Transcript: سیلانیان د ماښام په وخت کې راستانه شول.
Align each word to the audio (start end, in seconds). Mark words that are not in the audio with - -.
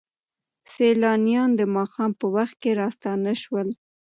سیلانیان 0.73 1.49
د 1.59 1.61
ماښام 1.75 2.11
په 2.19 2.25
وخت 2.35 2.55
کې 2.61 2.71
راستانه 2.81 3.31
شول. 3.43 3.67